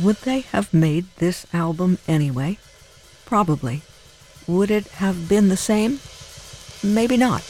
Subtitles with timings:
[0.00, 2.58] Would they have made this album anyway?
[3.26, 3.82] Probably.
[4.46, 5.98] Would it have been the same?
[6.84, 7.42] Maybe not.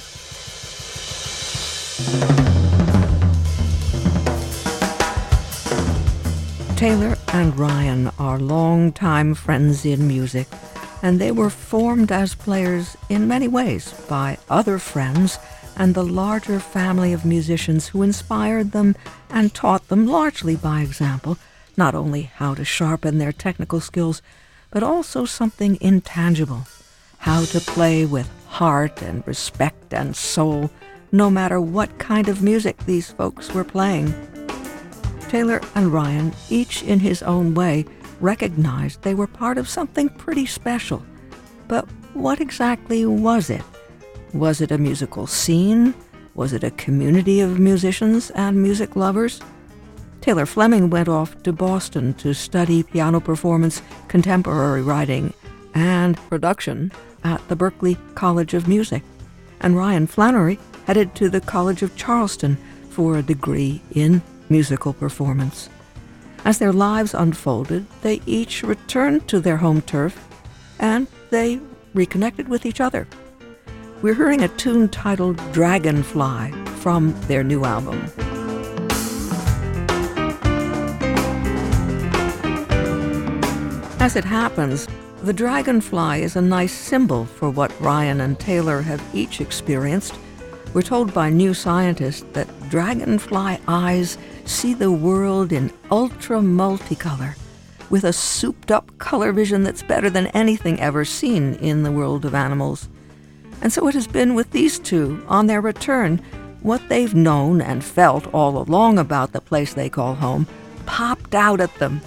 [6.79, 10.47] Taylor and Ryan are longtime friends in music,
[11.03, 15.39] and they were formed as players in many ways by other friends
[15.77, 18.97] and the larger family of musicians who inspired them
[19.29, 21.37] and taught them largely by example
[21.79, 24.21] not only how to sharpen their technical skills,
[24.71, 26.67] but also something intangible
[27.19, 30.71] how to play with heart and respect and soul,
[31.13, 34.13] no matter what kind of music these folks were playing.
[35.29, 37.85] Taylor and Ryan, each in his own way,
[38.21, 41.05] recognized they were part of something pretty special.
[41.67, 43.63] But what exactly was it?
[44.33, 45.95] Was it a musical scene?
[46.35, 49.41] Was it a community of musicians and music lovers?
[50.21, 55.33] Taylor Fleming went off to Boston to study piano performance, contemporary writing,
[55.75, 56.93] and production
[57.25, 59.03] at the Berklee College of Music.
[59.61, 62.57] And Ryan Flannery headed to the College of Charleston
[62.91, 65.69] for a degree in musical performance.
[66.45, 70.27] As their lives unfolded, they each returned to their home turf
[70.79, 71.61] and they
[71.95, 73.07] reconnected with each other.
[74.03, 78.11] We're hearing a tune titled Dragonfly from their new album.
[84.09, 84.89] As it happens,
[85.23, 90.15] the dragonfly is a nice symbol for what Ryan and Taylor have each experienced.
[90.73, 97.37] We're told by new scientists that dragonfly eyes see the world in ultra multicolor,
[97.91, 102.25] with a souped up color vision that's better than anything ever seen in the world
[102.25, 102.89] of animals.
[103.61, 106.23] And so it has been with these two on their return.
[106.63, 110.47] What they've known and felt all along about the place they call home
[110.87, 112.01] popped out at them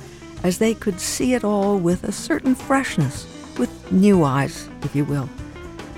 [0.43, 5.05] as they could see it all with a certain freshness, with new eyes, if you
[5.05, 5.29] will.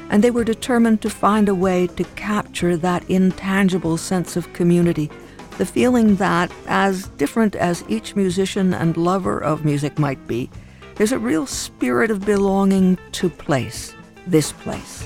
[0.09, 5.09] And they were determined to find a way to capture that intangible sense of community
[5.58, 10.50] the feeling that, as different as each musician and lover of music might be,
[10.96, 13.94] there's a real spirit of belonging to place,
[14.26, 15.06] this place.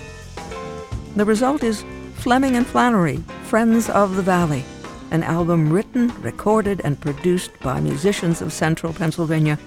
[1.15, 1.83] The result is
[2.15, 4.63] Fleming and Flannery, Friends of the Valley,
[5.11, 9.57] an album written, recorded, and produced by musicians of central Pennsylvania,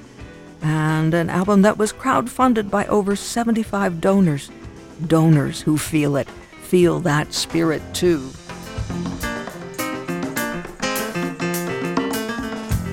[0.62, 4.50] and an album that was crowdfunded by over 75 donors.
[5.06, 6.28] Donors who feel it,
[6.62, 8.30] feel that spirit too.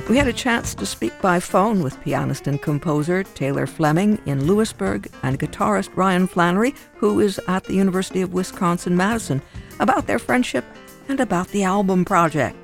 [0.09, 4.47] We had a chance to speak by phone with pianist and composer Taylor Fleming in
[4.47, 9.41] Lewisburg and guitarist Ryan Flannery, who is at the University of Wisconsin Madison,
[9.81, 10.63] about their friendship
[11.07, 12.57] and about the album project.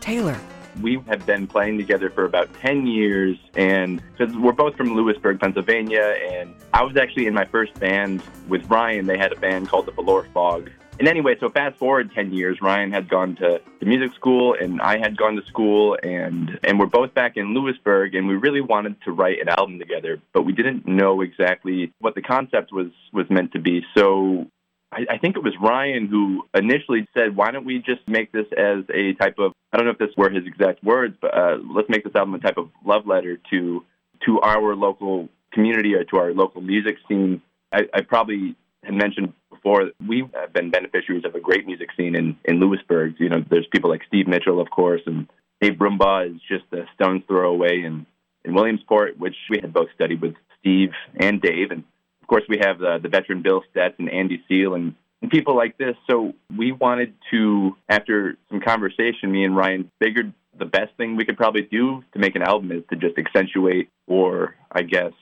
[0.00, 0.38] Taylor.
[0.80, 5.40] We have been playing together for about 10 years, and because we're both from Lewisburg,
[5.40, 9.06] Pennsylvania, and I was actually in my first band with Ryan.
[9.06, 12.60] They had a band called the Valor Fog, and anyway, so fast forward 10 years,
[12.60, 16.78] Ryan had gone to, to music school and I had gone to school and, and
[16.78, 20.42] we're both back in Lewisburg and we really wanted to write an album together, but
[20.42, 23.82] we didn't know exactly what the concept was, was meant to be.
[23.96, 24.50] So
[24.92, 28.46] I, I think it was Ryan who initially said, why don't we just make this
[28.56, 31.58] as a type of, I don't know if this were his exact words, but uh,
[31.74, 33.84] let's make this album a type of love letter to,
[34.26, 37.40] to our local community or to our local music scene.
[37.72, 42.36] I, I probably had mentioned before, we've been beneficiaries of a great music scene in,
[42.44, 43.16] in Lewisburg.
[43.18, 45.28] You know, there's people like Steve Mitchell, of course, and
[45.60, 48.06] Dave Brumbaugh is just a stone's throw away in,
[48.44, 51.70] in Williamsport, which we had both studied with Steve and Dave.
[51.70, 51.84] And
[52.30, 55.76] course, we have the, the veteran Bill Stetz and Andy Seal and, and people like
[55.76, 55.96] this.
[56.08, 61.24] So we wanted to, after some conversation, me and Ryan figured the best thing we
[61.24, 65.12] could probably do to make an album is to just accentuate or, I guess,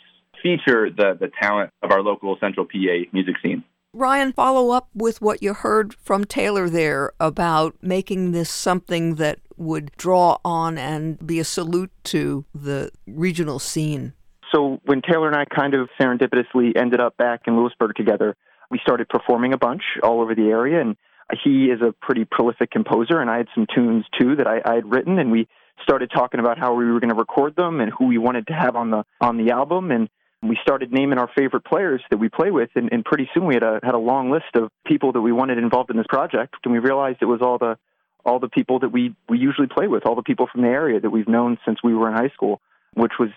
[0.42, 3.64] feature the, the talent of our local central PA music scene.
[3.94, 9.38] Ryan, follow up with what you heard from Taylor there about making this something that
[9.56, 14.12] would draw on and be a salute to the regional scene.
[14.54, 18.36] So, when Taylor and I kind of serendipitously ended up back in Lewisburg together,
[18.70, 20.80] we started performing a bunch all over the area.
[20.80, 20.96] And
[21.42, 24.74] he is a pretty prolific composer, and I had some tunes too that I, I
[24.76, 25.18] had written.
[25.18, 25.48] And we
[25.82, 28.54] started talking about how we were going to record them and who we wanted to
[28.54, 29.90] have on the on the album.
[29.90, 30.08] And
[30.42, 33.54] we started naming our favorite players that we play with, and, and pretty soon we
[33.54, 36.54] had a had a long list of people that we wanted involved in this project,
[36.64, 37.76] and we realized it was all the
[38.24, 41.00] all the people that we we usually play with, all the people from the area
[41.00, 42.60] that we've known since we were in high school,
[42.94, 43.30] which was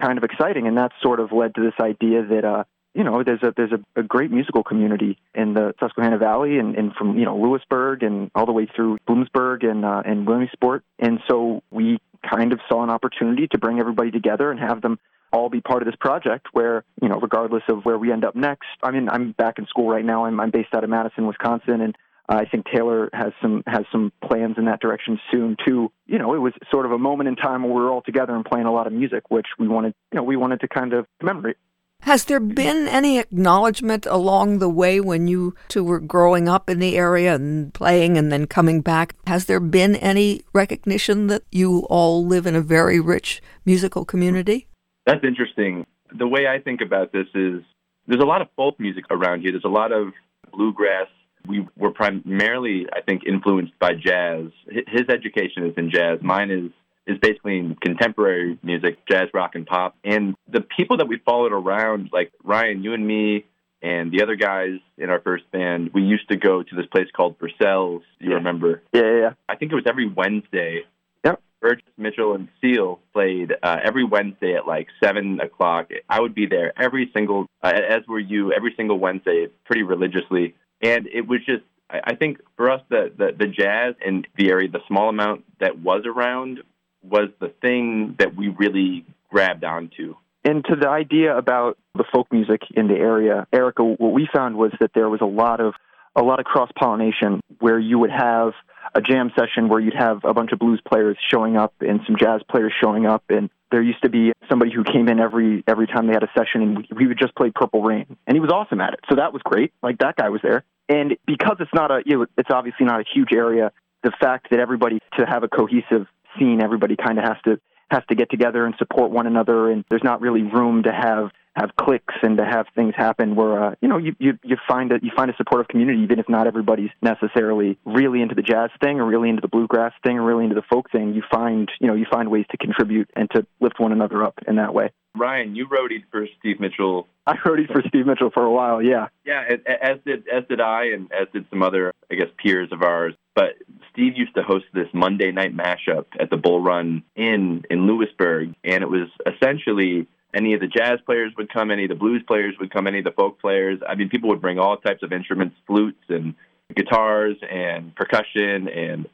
[0.00, 3.22] kind of exciting, and that sort of led to this idea that uh, you know,
[3.24, 7.18] there's a there's a, a great musical community in the Susquehanna Valley, and, and from
[7.18, 11.62] you know Lewisburg and all the way through Bloomsburg and uh, and Williamsport, and so
[11.70, 11.98] we
[12.28, 14.98] kind of saw an opportunity to bring everybody together and have them
[15.32, 18.36] all be part of this project where, you know, regardless of where we end up
[18.36, 20.26] next, I mean, I'm back in school right now.
[20.26, 21.96] I'm, I'm based out of Madison, Wisconsin, and
[22.38, 25.92] I think Taylor has some has some plans in that direction soon too.
[26.06, 28.34] You know, it was sort of a moment in time where we were all together
[28.34, 30.92] and playing a lot of music, which we wanted, you know, we wanted to kind
[30.92, 31.56] of commemorate.
[32.02, 36.80] Has there been any acknowledgement along the way when you two were growing up in
[36.80, 39.14] the area and playing and then coming back?
[39.28, 44.66] Has there been any recognition that you all live in a very rich musical community?
[45.06, 45.86] That's interesting.
[46.12, 47.62] The way I think about this is
[48.08, 49.52] there's a lot of folk music around here.
[49.52, 50.12] There's a lot of
[50.52, 51.06] bluegrass.
[51.46, 54.46] We were primarily, I think, influenced by jazz.
[54.66, 56.18] His education is in jazz.
[56.22, 56.70] Mine is
[57.06, 59.96] is basically in contemporary music, jazz, rock, and pop.
[60.04, 63.44] And the people that we followed around, like Ryan, you and me,
[63.82, 67.08] and the other guys in our first band, we used to go to this place
[67.14, 68.02] called Purcell's.
[68.20, 68.34] You yeah.
[68.36, 68.82] remember?
[68.92, 69.30] Yeah, yeah, yeah.
[69.48, 70.82] I think it was every Wednesday.
[71.24, 71.42] Yep.
[71.60, 75.90] Burgess, Mitchell, and Seal played uh, every Wednesday at like seven o'clock.
[76.08, 80.54] I would be there every single, uh, as were you, every single Wednesday, pretty religiously.
[80.82, 81.62] And it was just
[81.92, 85.78] I think for us, the, the, the jazz in the area, the small amount that
[85.78, 86.60] was around
[87.02, 90.14] was the thing that we really grabbed onto.
[90.44, 94.56] And to the idea about the folk music in the area, Erica, what we found
[94.56, 95.74] was that there was a lot of
[96.16, 98.52] a lot of cross pollination where you would have
[98.94, 102.16] a jam session where you'd have a bunch of blues players showing up and some
[102.18, 103.24] jazz players showing up.
[103.28, 106.30] And there used to be somebody who came in every every time they had a
[106.36, 108.16] session and we would just play purple rain.
[108.26, 109.00] And he was awesome at it.
[109.08, 109.72] So that was great.
[109.82, 110.64] Like that guy was there.
[110.88, 113.72] And because it's not a you know, it's obviously not a huge area
[114.02, 116.06] the fact that everybody to have a cohesive
[116.38, 117.60] scene, everybody kind of has to
[117.90, 121.30] has to get together and support one another, and there's not really room to have
[121.54, 124.92] have clicks and to have things happen where uh, you know you, you you find
[124.92, 128.70] a you find a supportive community even if not everybody's necessarily really into the jazz
[128.82, 131.70] thing or really into the bluegrass thing or really into the folk thing you find
[131.80, 134.72] you know you find ways to contribute and to lift one another up in that
[134.74, 137.06] way Ryan, you roadied for Steve Mitchell.
[137.26, 139.08] I roadied for Steve Mitchell for a while, yeah.
[139.24, 142.82] Yeah, as did as did I, and as did some other, I guess, peers of
[142.82, 143.14] ours.
[143.34, 143.56] But
[143.92, 148.54] Steve used to host this Monday night mashup at the Bull Run Inn in Lewisburg,
[148.64, 152.22] and it was essentially any of the jazz players would come, any of the blues
[152.26, 153.80] players would come, any of the folk players.
[153.86, 156.34] I mean, people would bring all types of instruments, flutes and
[156.74, 159.08] guitars and percussion, and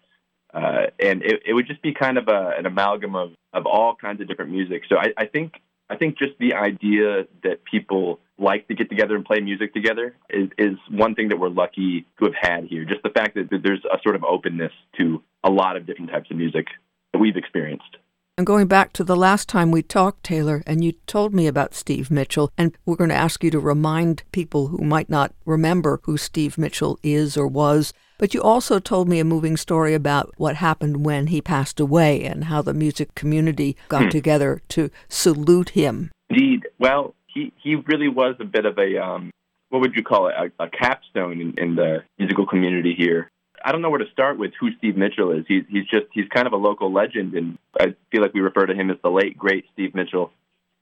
[0.54, 3.94] uh, and it, it would just be kind of a, an amalgam of, of all
[3.94, 4.82] kinds of different music.
[4.88, 5.52] So I, I think
[5.90, 10.14] I think just the idea that people like to get together and play music together
[10.30, 12.84] is, is one thing that we're lucky to have had here.
[12.84, 16.30] Just the fact that there's a sort of openness to a lot of different types
[16.30, 16.66] of music
[17.12, 17.96] that we've experienced.
[18.38, 21.74] And going back to the last time we talked, Taylor, and you told me about
[21.74, 25.98] Steve Mitchell, and we're going to ask you to remind people who might not remember
[26.04, 27.92] who Steve Mitchell is or was.
[28.16, 32.22] But you also told me a moving story about what happened when he passed away
[32.22, 34.10] and how the music community got hmm.
[34.10, 36.12] together to salute him.
[36.30, 36.68] Indeed.
[36.78, 39.32] Well, he, he really was a bit of a, um,
[39.70, 43.32] what would you call it, a, a capstone in, in the musical community here.
[43.64, 45.44] I don't know where to start with who Steve Mitchell is.
[45.48, 48.66] He's he's just he's kind of a local legend, and I feel like we refer
[48.66, 50.30] to him as the late great Steve Mitchell.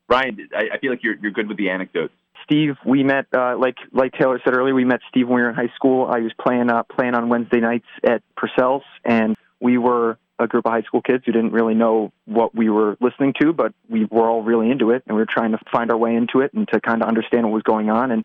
[0.08, 2.12] Ryan, I, I feel like you're you're good with the anecdotes.
[2.45, 4.75] Steve, we met uh, like like Taylor said earlier.
[4.75, 6.06] We met Steve when we were in high school.
[6.06, 10.66] I was playing uh, playing on Wednesday nights at Purcell's, and we were a group
[10.66, 14.04] of high school kids who didn't really know what we were listening to, but we
[14.04, 16.52] were all really into it, and we were trying to find our way into it
[16.52, 18.11] and to kind of understand what was going on.
[18.11, 18.25] And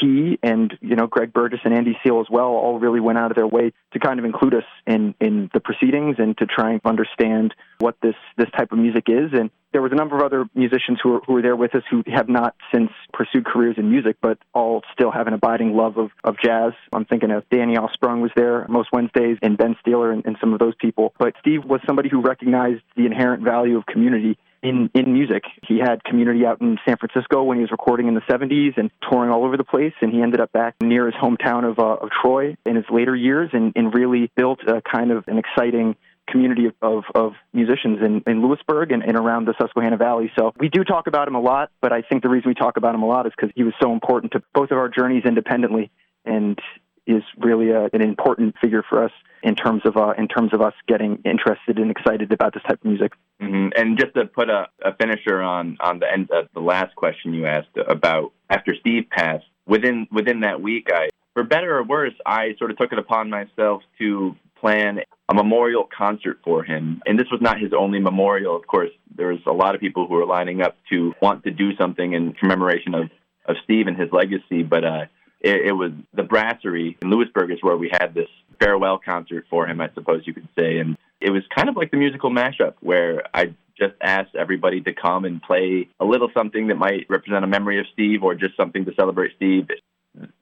[0.00, 3.30] he and you know Greg Burgess and Andy Seal as well all really went out
[3.30, 6.72] of their way to kind of include us in in the proceedings and to try
[6.72, 10.22] and understand what this this type of music is and there was a number of
[10.22, 13.76] other musicians who were, who were there with us who have not since pursued careers
[13.78, 16.72] in music, but all still have an abiding love of, of jazz.
[16.92, 20.52] I'm thinking of Danny Allsprung was there most Wednesdays, and Ben Steeler, and, and some
[20.52, 21.14] of those people.
[21.18, 25.44] But Steve was somebody who recognized the inherent value of community in, in music.
[25.66, 28.90] He had community out in San Francisco when he was recording in the 70s and
[29.10, 29.94] touring all over the place.
[30.00, 33.16] And he ended up back near his hometown of, uh, of Troy in his later
[33.16, 35.96] years and, and really built a kind of an exciting
[36.28, 40.30] community of, of, musicians in, in Lewisburg and, and around the Susquehanna Valley.
[40.38, 42.76] So we do talk about him a lot, but I think the reason we talk
[42.76, 45.24] about him a lot is because he was so important to both of our journeys
[45.24, 45.90] independently
[46.24, 46.60] and
[47.06, 49.10] is really a, an important figure for us
[49.42, 52.78] in terms of uh, in terms of us getting interested and excited about this type
[52.80, 53.12] of music.
[53.40, 53.68] Mm-hmm.
[53.76, 57.32] And just to put a, a finisher on on the end of the last question
[57.32, 62.14] you asked about after Steve passed, within within that week, I for better or worse,
[62.26, 67.00] I sort of took it upon myself to plan a memorial concert for him.
[67.06, 68.56] And this was not his only memorial.
[68.56, 71.50] Of course, there was a lot of people who were lining up to want to
[71.50, 73.10] do something in commemoration of
[73.46, 75.06] of Steve and his legacy, but uh,
[75.40, 78.28] it, it was the Brasserie in Lewisburg is where we had this
[78.60, 80.78] farewell concert for him, I suppose you could say.
[80.78, 84.92] And it was kind of like the musical mashup where I just asked everybody to
[84.92, 88.56] come and play a little something that might represent a memory of Steve or just
[88.56, 89.68] something to celebrate Steve.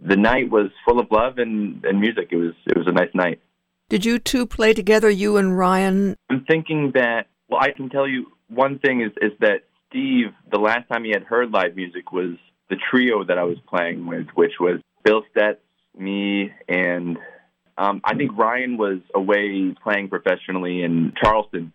[0.00, 2.28] The night was full of love and, and music.
[2.30, 3.40] It was it was a nice night.
[3.88, 6.16] Did you two play together, you and Ryan?
[6.30, 10.58] I'm thinking that well I can tell you one thing is is that Steve the
[10.58, 12.36] last time he had heard live music was
[12.70, 15.56] the trio that I was playing with, which was Bill Stetz,
[15.96, 17.18] me, and
[17.78, 21.72] um, I think Ryan was away playing professionally in Charleston.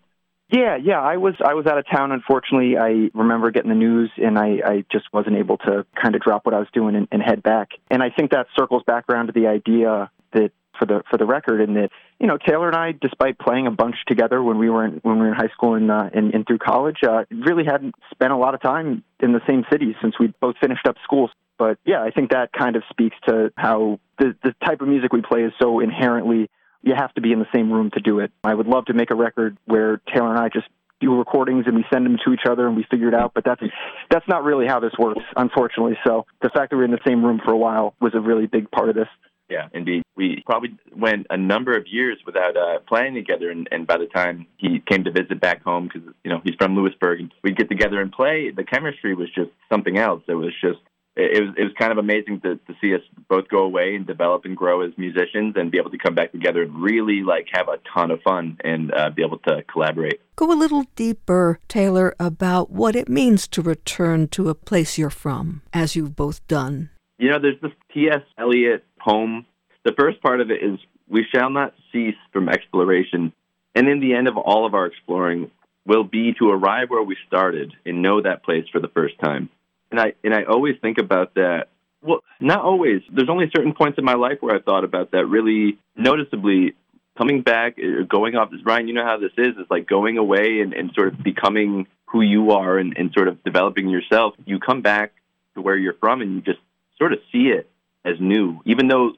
[0.50, 1.02] Yeah, yeah.
[1.02, 2.12] I was I was out of town.
[2.12, 6.22] Unfortunately, I remember getting the news, and I, I just wasn't able to kind of
[6.22, 7.70] drop what I was doing and, and head back.
[7.90, 11.26] And I think that circles back around to the idea that for the for the
[11.26, 14.70] record, and that you know Taylor and I, despite playing a bunch together when we
[14.70, 17.24] were in, when we were in high school and uh, and, and through college, uh,
[17.32, 20.86] really hadn't spent a lot of time in the same city since we both finished
[20.86, 21.30] up school.
[21.58, 25.14] But yeah, I think that kind of speaks to how the the type of music
[25.14, 26.50] we play is so inherently
[26.82, 28.32] you have to be in the same room to do it.
[28.44, 30.68] I would love to make a record where Taylor and I just
[31.00, 33.44] do recordings and we send them to each other and we figure it out, but
[33.44, 33.62] that's
[34.10, 35.98] that's not really how this works, unfortunately.
[36.06, 38.20] So the fact that we we're in the same room for a while was a
[38.20, 39.08] really big part of this.
[39.50, 40.04] Yeah, indeed.
[40.16, 44.06] We probably went a number of years without uh, playing together, and, and by the
[44.06, 47.58] time he came to visit back home, because you know he's from Lewisburg, and we'd
[47.58, 48.52] get together and play.
[48.52, 50.24] The chemistry was just something else.
[50.28, 50.80] It was just
[51.16, 54.08] it was it was kind of amazing to to see us both go away and
[54.08, 57.48] develop and grow as musicians and be able to come back together and really like
[57.54, 60.20] have a ton of fun and uh, be able to collaborate.
[60.36, 65.12] Go a little deeper, Taylor, about what it means to return to a place you're
[65.12, 66.90] from, as you've both done.
[67.20, 68.22] You know, there's this T.S.
[68.38, 69.46] Eliot poem.
[69.86, 73.34] The first part of it is, "We shall not cease from exploration,
[73.76, 75.52] and in the end of all of our exploring."
[75.86, 79.50] Will be to arrive where we started and know that place for the first time
[79.94, 81.68] and I and I always think about that.
[82.02, 83.02] Well, not always.
[83.14, 86.74] There's only certain points in my life where I thought about that really noticeably.
[87.16, 89.54] Coming back, uh, going off, Ryan, you know how this is.
[89.60, 93.28] It's like going away and, and sort of becoming who you are and, and sort
[93.28, 94.34] of developing yourself.
[94.46, 95.14] You come back
[95.54, 96.58] to where you're from and you just
[96.98, 97.70] sort of see it
[98.04, 99.12] as new, even though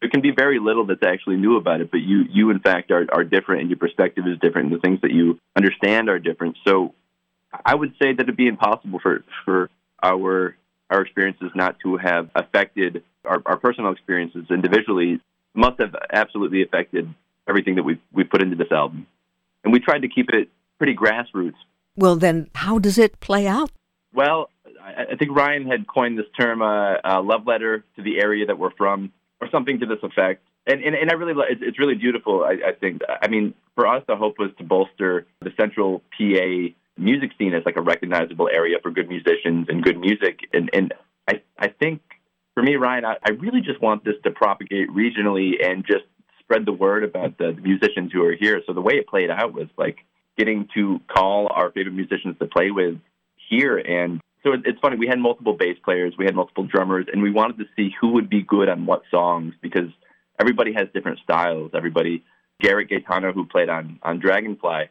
[0.00, 1.92] there can be very little that's actually new about it.
[1.92, 4.80] But you, you in fact, are, are different, and your perspective is different, and the
[4.80, 6.56] things that you understand are different.
[6.66, 6.94] So,
[7.64, 9.70] I would say that it'd be impossible for for
[10.02, 10.56] our
[10.90, 15.20] our experiences not to have affected our, our personal experiences individually
[15.54, 17.12] must have absolutely affected
[17.48, 19.06] everything that we we put into this album.
[19.64, 20.48] And we tried to keep it
[20.78, 21.56] pretty grassroots.
[21.96, 23.70] Well, then, how does it play out?
[24.12, 24.50] Well,
[24.80, 28.46] I, I think Ryan had coined this term uh, uh, "love letter to the area
[28.46, 30.42] that we're from," or something to this effect.
[30.66, 32.44] And and, and I really it's, it's really beautiful.
[32.44, 33.02] I, I think.
[33.08, 37.64] I mean, for us, the hope was to bolster the central PA music scene as
[37.64, 40.40] like a recognizable area for good musicians and good music.
[40.52, 40.94] And and
[41.28, 42.00] I I think
[42.54, 46.04] for me, Ryan, I, I really just want this to propagate regionally and just
[46.40, 48.62] spread the word about the, the musicians who are here.
[48.66, 49.98] So the way it played out was like
[50.38, 52.98] getting to call our favorite musicians to play with
[53.48, 54.96] here and so it's funny.
[54.96, 58.12] We had multiple bass players, we had multiple drummers, and we wanted to see who
[58.12, 59.90] would be good on what songs because
[60.38, 61.72] everybody has different styles.
[61.74, 62.24] Everybody,
[62.60, 64.84] Garrett Gaetano, who played on on Dragonfly,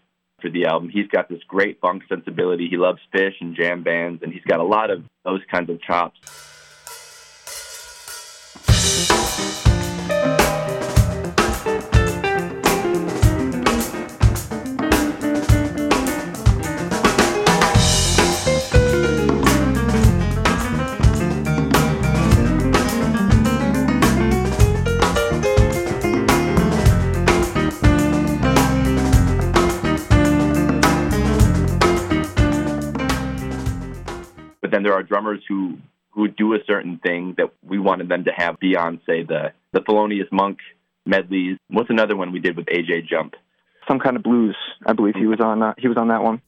[0.45, 0.89] for the album.
[0.89, 2.67] He's got this great funk sensibility.
[2.69, 5.81] He loves Phish and jam bands, and he's got a lot of those kinds of
[5.81, 6.19] chops.
[35.15, 35.77] Drummers who
[36.11, 39.79] who do a certain thing that we wanted them to have beyond, say, the the
[39.79, 40.59] Thelonious Monk
[41.05, 41.57] medleys.
[41.69, 43.35] What's another one we did with AJ Jump?
[43.87, 44.57] Some kind of blues.
[44.85, 45.63] I believe he was on.
[45.63, 46.41] Uh, he was on that one.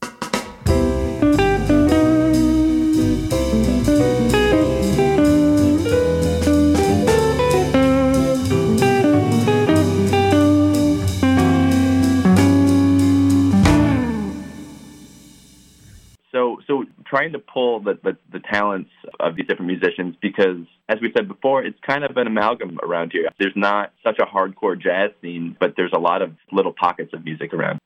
[17.58, 21.78] Pull the, the, the, talents of these different musicians because, as we said before, it's
[21.86, 23.28] kind of an amalgam around here.
[23.38, 27.24] There's not such a hardcore jazz scene, but there's a lot of little pockets of
[27.24, 27.78] music around.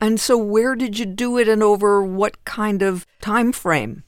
[0.00, 4.04] And so, where did you do it, and over what kind of time frame?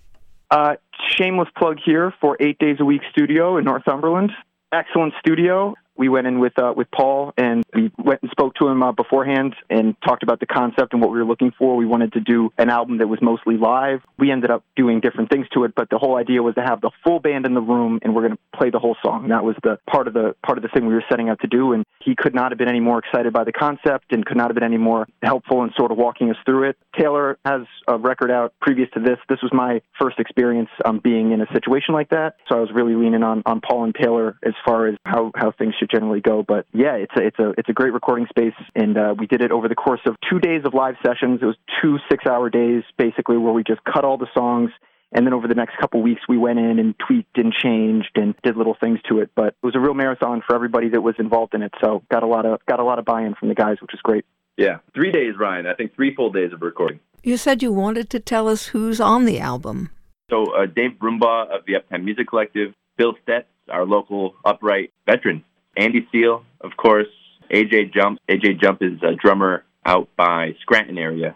[0.50, 0.76] Uh,
[1.16, 4.32] shameless plug here for Eight Days a Week Studio in Northumberland.
[4.72, 5.74] Excellent studio.
[5.96, 8.92] We went in with uh, with Paul and we went and spoke to him uh,
[8.92, 11.76] beforehand and talked about the concept and what we were looking for.
[11.76, 14.00] We wanted to do an album that was mostly live.
[14.18, 16.80] We ended up doing different things to it, but the whole idea was to have
[16.80, 19.28] the full band in the room and we're going to play the whole song.
[19.28, 21.46] That was the part of the part of the thing we were setting out to
[21.46, 21.72] do.
[21.72, 24.48] And he could not have been any more excited by the concept and could not
[24.48, 26.76] have been any more helpful in sort of walking us through it.
[26.98, 29.18] Taylor has a record out previous to this.
[29.28, 32.70] This was my first experience um, being in a situation like that, so I was
[32.74, 36.20] really leaning on on Paul and Taylor as far as how how things should generally
[36.20, 36.44] go.
[36.46, 39.42] But yeah, it's a it's a it's a great recording space, and uh, we did
[39.42, 41.40] it over the course of two days of live sessions.
[41.42, 44.70] It was two six hour days basically where we just cut all the songs
[45.12, 48.34] and then over the next couple weeks, we went in and tweaked and changed and
[48.42, 49.30] did little things to it.
[49.34, 51.72] But it was a real marathon for everybody that was involved in it.
[51.82, 54.00] So got a lot of got a lot of buy-in from the guys, which is
[54.02, 54.24] great.
[54.56, 55.66] Yeah, three days, Ryan.
[55.66, 57.00] I think three full days of recording.
[57.22, 59.90] You said you wanted to tell us who's on the album.
[60.30, 65.44] So uh, Dave Brumbaugh of the Uptown Music Collective, Bill Stetz, our local upright veteran,
[65.76, 67.08] Andy Steele, of course,
[67.50, 68.18] AJ Jump.
[68.28, 71.34] AJ Jump is a drummer out by Scranton area.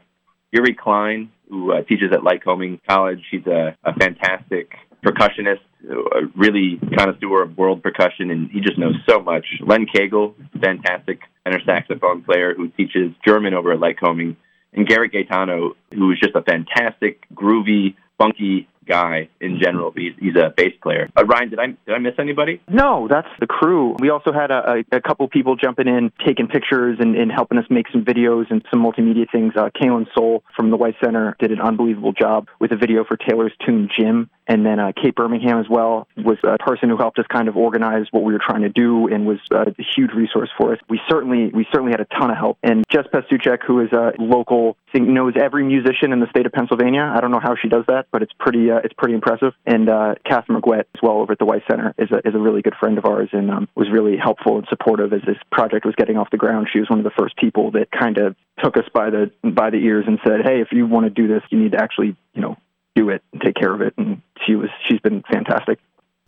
[0.52, 3.20] Yuri Klein, who uh, teaches at Lycoming College.
[3.30, 4.72] He's a, a fantastic
[5.04, 9.46] percussionist, a really connoisseur of world percussion, and he just knows so much.
[9.60, 14.36] Len Kegel, fantastic tenor saxophone player who teaches German over at Lycoming.
[14.72, 19.92] And Garrett Gaetano, who is just a fantastic, groovy, funky guy in general.
[19.94, 21.08] He's, he's a bass player.
[21.16, 22.60] Uh, Ryan, did I did I miss anybody?
[22.68, 23.96] No, that's the crew.
[23.98, 27.58] We also had a, a, a couple people jumping in, taking pictures and, and, helping
[27.58, 29.52] us make some videos and some multimedia things.
[29.56, 33.16] Uh, Kaylin Soul from the White Center did an unbelievable job with a video for
[33.16, 34.30] Taylor's tune Jim.
[34.48, 37.56] And then uh, Kate Birmingham as well was a person who helped us kind of
[37.56, 40.78] organize what we were trying to do and was a huge resource for us.
[40.88, 42.58] We certainly we certainly had a ton of help.
[42.62, 46.52] And Jess Pastuchek, who is a local, think knows every musician in the state of
[46.52, 47.12] Pennsylvania.
[47.14, 49.52] I don't know how she does that, but it's pretty uh, it's pretty impressive.
[49.64, 52.38] And uh, Catherine McGuett as well over at the White Center is a is a
[52.38, 55.84] really good friend of ours and um, was really helpful and supportive as this project
[55.84, 56.68] was getting off the ground.
[56.72, 59.70] She was one of the first people that kind of took us by the by
[59.70, 62.16] the ears and said, "Hey, if you want to do this, you need to actually
[62.34, 62.56] you know
[62.96, 63.94] do it and take care of it.
[63.96, 65.78] And she was she's been fantastic.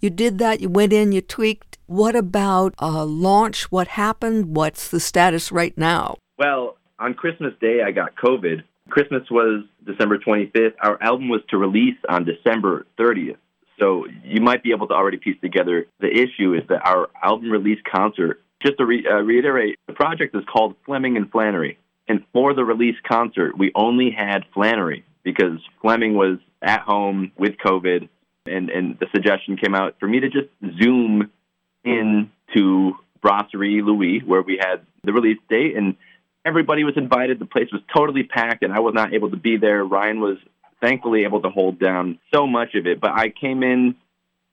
[0.00, 0.60] You did that.
[0.60, 1.10] You went in.
[1.10, 1.78] You tweaked.
[1.86, 3.72] What about uh, launch?
[3.72, 4.54] What happened?
[4.54, 6.18] What's the status right now?
[6.38, 8.62] Well, on Christmas Day, I got COVID.
[8.88, 10.74] Christmas was December 25th.
[10.82, 13.36] Our album was to release on December 30th.
[13.78, 17.50] So you might be able to already piece together the issue is that our album
[17.50, 21.78] release concert, just to re- uh, reiterate, the project is called Fleming and Flannery.
[22.08, 27.52] And for the release concert, we only had Flannery because Fleming was at home with
[27.64, 28.08] COVID,
[28.46, 30.48] and and the suggestion came out for me to just
[30.80, 31.30] zoom
[31.84, 35.96] in to Brasserie Louis, where we had the release date, and
[36.44, 37.38] everybody was invited.
[37.38, 39.84] The place was totally packed, and I was not able to be there.
[39.84, 40.38] Ryan was
[40.80, 43.96] thankfully able to hold down so much of it, but I came in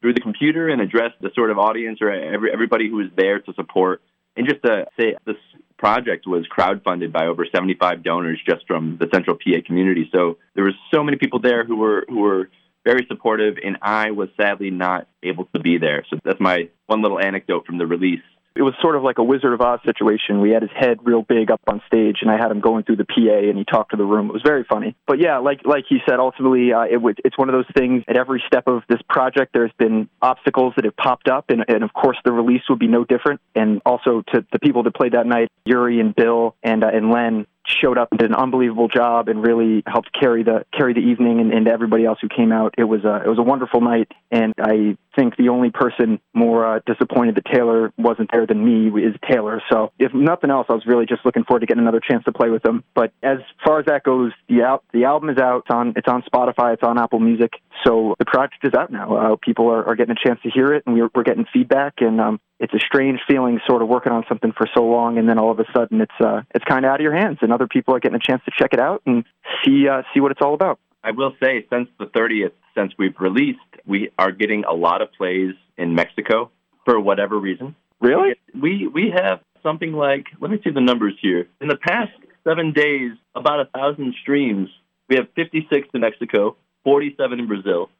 [0.01, 3.39] through the computer and addressed the sort of audience or every, everybody who was there
[3.39, 4.01] to support.
[4.35, 5.37] And just to say, this
[5.77, 10.09] project was crowdfunded by over 75 donors just from the Central PA community.
[10.13, 12.49] So there were so many people there who were who were
[12.83, 16.05] very supportive, and I was sadly not able to be there.
[16.09, 18.21] So that's my one little anecdote from the release
[18.55, 20.39] it was sort of like a Wizard of Oz situation.
[20.39, 22.95] We had his head real big up on stage, and I had him going through
[22.95, 24.29] the PA, and he talked to the room.
[24.29, 24.95] It was very funny.
[25.05, 28.03] But yeah, like like he said, ultimately, uh, it was, it's one of those things.
[28.07, 31.83] At every step of this project, there's been obstacles that have popped up, and, and
[31.83, 33.41] of course, the release would be no different.
[33.55, 37.11] And also to the people that played that night, Yuri and Bill and uh, and
[37.11, 40.99] Len, showed up and did an unbelievable job and really helped carry the carry the
[40.99, 42.75] evening and, and everybody else who came out.
[42.77, 46.65] It was a it was a wonderful night, and I think the only person more
[46.65, 49.61] uh, disappointed that Taylor wasn't there than me is Taylor.
[49.71, 52.31] So if nothing else, I was really just looking forward to getting another chance to
[52.31, 52.83] play with him.
[52.93, 55.63] But as far as that goes, the al- the album is out.
[55.65, 56.73] It's on it's on Spotify.
[56.73, 57.53] It's on Apple Music.
[57.85, 59.15] So the project is out now.
[59.15, 61.95] Uh, people are, are getting a chance to hear it, and we're, we're getting feedback.
[61.99, 65.27] And um, it's a strange feeling, sort of working on something for so long, and
[65.27, 67.51] then all of a sudden, it's uh, it's kind of out of your hands, and
[67.51, 69.25] other people are getting a chance to check it out and
[69.63, 70.79] see uh, see what it's all about.
[71.05, 75.13] I will say, since the 30th, since we've released, we are getting a lot of
[75.13, 76.49] plays in Mexico
[76.83, 77.75] for whatever reason.
[78.01, 78.35] Really?
[78.59, 81.47] We we have something like let me see the numbers here.
[81.61, 82.11] In the past
[82.43, 84.69] seven days, about a thousand streams.
[85.07, 87.91] We have 56 in Mexico, 47 in Brazil,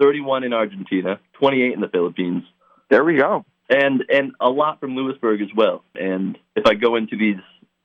[0.00, 2.44] 31 in Argentina, 28 in the Philippines.
[2.88, 3.44] There we go.
[3.68, 5.82] And and a lot from Lewisburg as well.
[5.96, 7.42] And if I go into these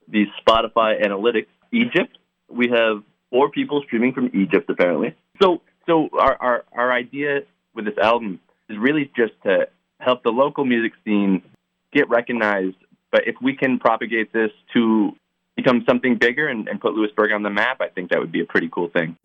[0.07, 2.17] these Spotify analytics, Egypt,
[2.49, 5.15] we have four people streaming from Egypt apparently.
[5.41, 7.41] So so our our, our idea
[7.73, 9.67] with this album is really just to
[9.99, 11.41] help the local music scene
[11.93, 12.75] get recognized.
[13.11, 15.11] But if we can propagate this to
[15.55, 18.41] become something bigger and, and put Lewisburg on the map, I think that would be
[18.41, 19.15] a pretty cool thing.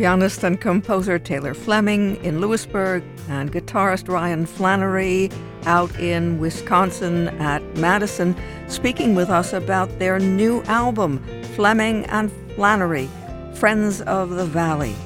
[0.00, 5.28] Pianist and composer Taylor Fleming in Lewisburg and guitarist Ryan Flannery
[5.66, 8.34] out in Wisconsin at Madison
[8.66, 11.22] speaking with us about their new album,
[11.54, 13.10] Fleming and Flannery,
[13.56, 14.96] Friends of the Valley,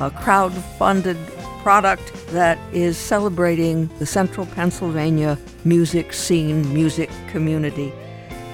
[0.00, 1.16] a crowd-funded
[1.62, 7.92] product that is celebrating the central Pennsylvania music scene, music community.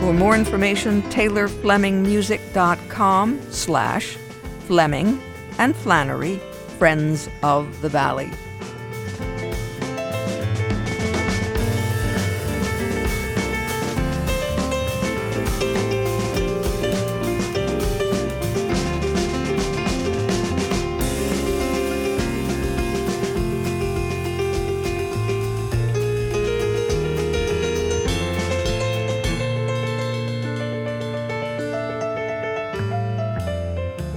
[0.00, 4.16] For more information, taylorflemingmusic.com slash
[4.68, 5.20] Fleming
[5.58, 6.40] and Flannery
[6.78, 8.30] Friends of the Valley.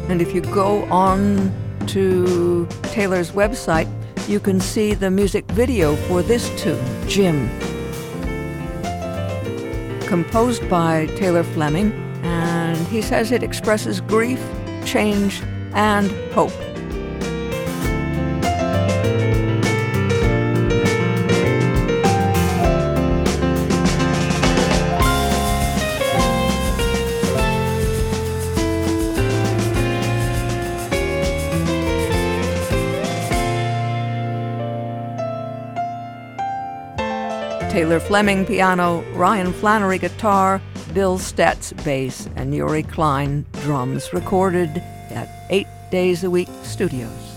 [0.09, 3.87] And if you go on to Taylor's website,
[4.27, 7.49] you can see the music video for this tune, Jim.
[10.07, 11.91] Composed by Taylor Fleming,
[12.23, 14.41] and he says it expresses grief,
[14.85, 15.41] change,
[15.73, 16.70] and hope.
[37.91, 40.61] Taylor Fleming piano, Ryan Flannery guitar,
[40.93, 44.69] Bill Stetz bass, and Yuri Klein drums, recorded
[45.09, 47.30] at Eight Days a Week Studios.